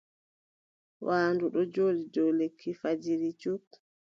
[1.05, 3.65] Waandu ɗo jooɗi dow lekki fajiri cup.